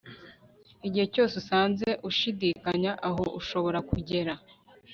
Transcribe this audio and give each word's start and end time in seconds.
igihe 0.87 1.05
cyose 1.13 1.33
usanze 1.41 1.87
ushidikanya 2.09 2.91
aho 3.07 3.23
ushobora 3.39 3.79
kugera 3.89 4.33